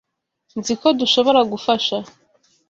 Nzi 0.59 0.73
ko 0.81 0.87
dushobora 0.99 1.39
gufasha. 1.51 1.95